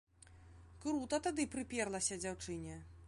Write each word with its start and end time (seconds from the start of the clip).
Крута 0.85 1.19
тады 1.27 1.45
прыперлася 1.57 2.19
дзяўчыне. 2.25 2.81